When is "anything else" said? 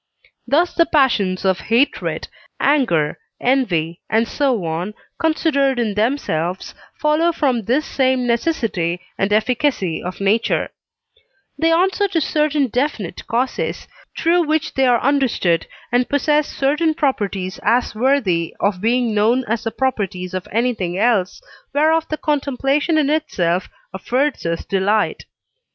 20.51-21.39